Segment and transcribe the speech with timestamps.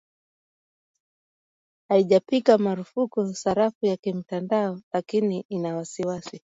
[1.89, 6.41] haijapiga marufuku sarafu ya kimtandao lakini ina wasiwasi